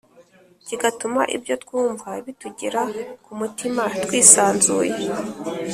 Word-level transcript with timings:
kigatuma 0.65 1.21
ibyo 1.35 1.55
twumva 1.63 2.09
bitugera 2.25 2.81
ku 3.23 3.31
mutima 3.39 3.83
twisanzuye 4.03 4.97